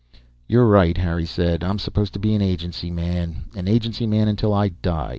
"You're 0.47 0.65
right," 0.65 0.97
Harry 0.97 1.27
said. 1.27 1.63
"I'm 1.63 1.77
supposed 1.77 2.13
to 2.13 2.19
be 2.19 2.33
an 2.33 2.41
agency 2.41 2.89
man. 2.89 3.43
An 3.55 3.67
agency 3.67 4.07
man 4.07 4.27
until 4.27 4.51
I 4.51 4.69
die. 4.69 5.09